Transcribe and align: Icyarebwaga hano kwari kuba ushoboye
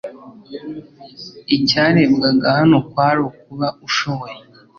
Icyarebwaga 1.55 2.47
hano 2.57 2.77
kwari 2.89 3.23
kuba 3.41 3.67
ushoboye 3.87 4.37